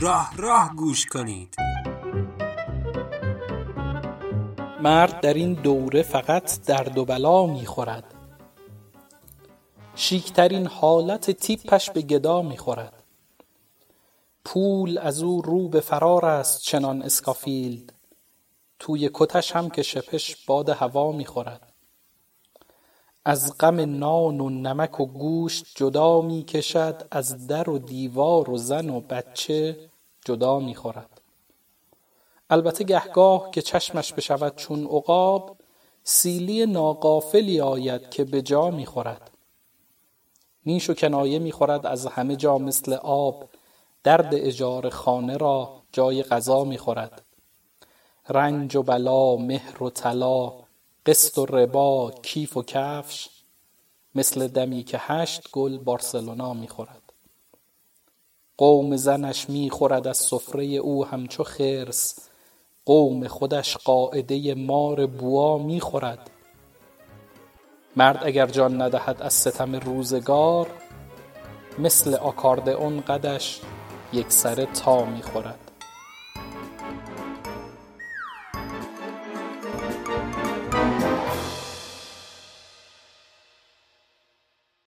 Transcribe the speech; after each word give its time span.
راه 0.00 0.36
راه 0.36 0.76
گوش 0.76 1.06
کنید. 1.06 1.56
مرد 4.82 5.20
در 5.20 5.34
این 5.34 5.54
دوره 5.54 6.02
فقط 6.02 6.60
درد 6.66 6.98
و 6.98 7.04
بلا 7.04 7.46
می 7.46 7.66
خورد 7.66 8.14
شیک 9.94 10.32
ترین 10.32 10.66
حالت 10.66 11.30
تیپش 11.30 11.90
به 11.90 12.02
گدا 12.02 12.42
می 12.42 12.58
خورد 12.58 13.02
پول 14.44 14.98
از 14.98 15.22
او 15.22 15.42
رو 15.42 15.68
به 15.68 15.80
فرار 15.80 16.26
است 16.26 16.62
چنان 16.62 17.02
اسکافیلد. 17.02 17.92
توی 18.78 19.10
کتش 19.14 19.52
هم 19.52 19.70
که 19.70 19.82
شپش 19.82 20.46
باد 20.46 20.68
هوا 20.68 21.12
می 21.12 21.24
خورد 21.24 21.73
از 23.24 23.58
غم 23.58 23.98
نان 23.98 24.40
و 24.40 24.50
نمک 24.50 25.00
و 25.00 25.06
گوشت 25.06 25.66
جدا 25.74 26.20
می 26.20 26.42
کشد 26.42 27.06
از 27.10 27.46
در 27.46 27.70
و 27.70 27.78
دیوار 27.78 28.50
و 28.50 28.58
زن 28.58 28.90
و 28.90 29.00
بچه 29.00 29.90
جدا 30.24 30.58
می 30.58 30.74
خورد 30.74 31.20
البته 32.50 32.84
گه 32.84 33.08
گاه 33.08 33.50
که 33.50 33.62
چشمش 33.62 34.12
بشود 34.12 34.56
چون 34.56 34.84
عقاب 34.86 35.56
سیلی 36.02 36.66
ناغافلی 36.66 37.60
آید 37.60 38.10
که 38.10 38.24
به 38.24 38.42
جا 38.42 38.70
می 38.70 38.86
خورد 38.86 39.30
نیش 40.66 40.90
و 40.90 40.94
کنایه 40.94 41.38
می 41.38 41.52
خورد 41.52 41.86
از 41.86 42.06
همه 42.06 42.36
جا 42.36 42.58
مثل 42.58 42.92
آب 42.92 43.48
درد 44.02 44.34
اجاره 44.34 44.90
خانه 44.90 45.36
را 45.36 45.82
جای 45.92 46.22
غذا 46.22 46.64
می 46.64 46.78
خورد 46.78 47.22
رنج 48.28 48.76
و 48.76 48.82
بلا 48.82 49.36
مهر 49.36 49.82
و 49.82 49.90
طلا 49.90 50.63
قسط 51.06 51.38
و 51.38 51.46
ربا 51.46 52.12
کیف 52.22 52.56
و 52.56 52.62
کفش 52.62 53.28
مثل 54.14 54.48
دمی 54.48 54.82
که 54.82 54.98
هشت 55.00 55.50
گل 55.52 55.78
بارسلونا 55.78 56.54
می 56.54 56.68
خورد 56.68 57.12
قوم 58.56 58.96
زنش 58.96 59.50
می 59.50 59.70
خورد 59.70 60.06
از 60.06 60.16
سفره 60.16 60.64
او 60.64 61.06
همچو 61.06 61.44
خرس 61.44 62.18
قوم 62.86 63.28
خودش 63.28 63.76
قاعده 63.76 64.54
مار 64.54 65.06
بوا 65.06 65.58
می 65.58 65.80
خورد 65.80 66.30
مرد 67.96 68.20
اگر 68.24 68.46
جان 68.46 68.82
ندهد 68.82 69.22
از 69.22 69.32
ستم 69.32 69.76
روزگار 69.76 70.70
مثل 71.78 72.14
آکاردئون 72.14 73.00
قدش 73.00 73.60
یکسره 74.12 74.66
تا 74.66 75.04
می 75.04 75.22
خورد 75.22 75.73